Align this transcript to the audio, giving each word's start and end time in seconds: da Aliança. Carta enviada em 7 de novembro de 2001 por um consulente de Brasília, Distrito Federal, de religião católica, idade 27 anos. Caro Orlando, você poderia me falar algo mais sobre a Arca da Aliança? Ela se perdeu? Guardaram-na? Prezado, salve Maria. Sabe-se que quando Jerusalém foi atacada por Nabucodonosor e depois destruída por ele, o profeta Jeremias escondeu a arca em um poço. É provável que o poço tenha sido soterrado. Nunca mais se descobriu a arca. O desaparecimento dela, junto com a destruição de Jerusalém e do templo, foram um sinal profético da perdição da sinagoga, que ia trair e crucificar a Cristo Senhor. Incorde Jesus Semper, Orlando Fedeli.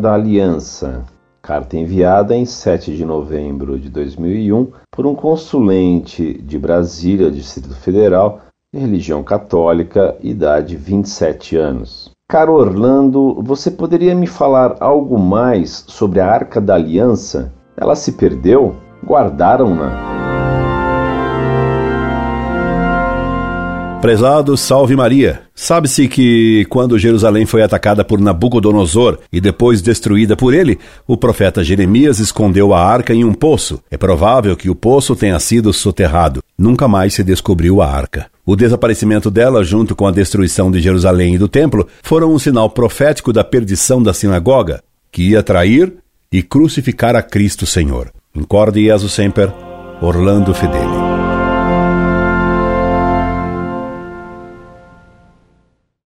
da 0.00 0.14
Aliança. 0.14 1.04
Carta 1.40 1.76
enviada 1.76 2.36
em 2.36 2.44
7 2.44 2.94
de 2.94 3.04
novembro 3.04 3.78
de 3.78 3.88
2001 3.88 4.68
por 4.90 5.06
um 5.06 5.14
consulente 5.14 6.34
de 6.42 6.58
Brasília, 6.58 7.30
Distrito 7.30 7.74
Federal, 7.74 8.40
de 8.74 8.78
religião 8.78 9.22
católica, 9.22 10.16
idade 10.20 10.76
27 10.76 11.56
anos. 11.56 12.10
Caro 12.30 12.52
Orlando, 12.52 13.42
você 13.42 13.70
poderia 13.70 14.14
me 14.14 14.26
falar 14.26 14.76
algo 14.80 15.18
mais 15.18 15.84
sobre 15.88 16.20
a 16.20 16.30
Arca 16.30 16.60
da 16.60 16.74
Aliança? 16.74 17.52
Ela 17.76 17.96
se 17.96 18.12
perdeu? 18.12 18.76
Guardaram-na? 19.04 20.09
Prezado, 24.00 24.56
salve 24.56 24.96
Maria. 24.96 25.42
Sabe-se 25.54 26.08
que 26.08 26.64
quando 26.70 26.98
Jerusalém 26.98 27.44
foi 27.44 27.62
atacada 27.62 28.02
por 28.02 28.18
Nabucodonosor 28.18 29.18
e 29.30 29.42
depois 29.42 29.82
destruída 29.82 30.34
por 30.34 30.54
ele, 30.54 30.78
o 31.06 31.18
profeta 31.18 31.62
Jeremias 31.62 32.18
escondeu 32.18 32.72
a 32.72 32.82
arca 32.82 33.12
em 33.12 33.24
um 33.24 33.34
poço. 33.34 33.78
É 33.90 33.98
provável 33.98 34.56
que 34.56 34.70
o 34.70 34.74
poço 34.74 35.14
tenha 35.14 35.38
sido 35.38 35.70
soterrado. 35.70 36.42
Nunca 36.56 36.88
mais 36.88 37.12
se 37.12 37.22
descobriu 37.22 37.82
a 37.82 37.86
arca. 37.86 38.26
O 38.46 38.56
desaparecimento 38.56 39.30
dela, 39.30 39.62
junto 39.62 39.94
com 39.94 40.06
a 40.06 40.10
destruição 40.10 40.70
de 40.70 40.80
Jerusalém 40.80 41.34
e 41.34 41.38
do 41.38 41.46
templo, 41.46 41.86
foram 42.02 42.32
um 42.32 42.38
sinal 42.38 42.70
profético 42.70 43.34
da 43.34 43.44
perdição 43.44 44.02
da 44.02 44.14
sinagoga, 44.14 44.82
que 45.12 45.28
ia 45.28 45.42
trair 45.42 45.92
e 46.32 46.42
crucificar 46.42 47.14
a 47.14 47.22
Cristo 47.22 47.66
Senhor. 47.66 48.10
Incorde 48.34 48.82
Jesus 48.82 49.12
Semper, 49.12 49.52
Orlando 50.00 50.54
Fedeli. 50.54 51.19